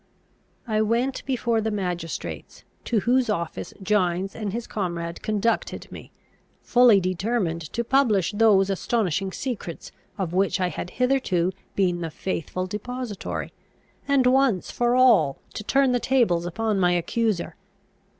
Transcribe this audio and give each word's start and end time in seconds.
I 0.67 0.81
went 0.81 1.23
before 1.27 1.61
the 1.61 1.69
magistrates, 1.69 2.63
to 2.85 3.01
whose 3.01 3.29
office 3.29 3.71
Gines 3.83 4.35
and 4.35 4.51
his 4.51 4.65
comrade 4.65 5.21
conducted 5.21 5.91
me, 5.91 6.11
fully 6.63 6.99
determined 6.99 7.61
to 7.71 7.83
publish 7.83 8.31
those 8.31 8.71
astonishing 8.71 9.31
secrets 9.31 9.91
of 10.17 10.33
which 10.33 10.59
I 10.59 10.69
had 10.69 10.89
hitherto 10.89 11.51
been 11.75 12.01
the 12.01 12.09
faithful 12.09 12.65
depository; 12.65 13.53
and, 14.07 14.25
once 14.25 14.71
for 14.71 14.95
all, 14.95 15.37
to 15.53 15.63
turn 15.63 15.91
the 15.91 15.99
tables 15.99 16.47
upon 16.47 16.79
my 16.79 16.93
accuser. 16.93 17.55